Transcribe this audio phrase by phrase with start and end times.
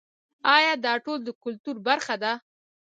[0.55, 2.31] آیا دا ټول د کلتور برخه ده؟